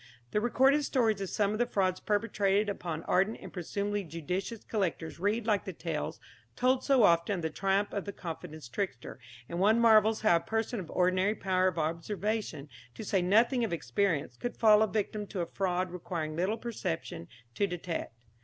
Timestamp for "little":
16.35-16.57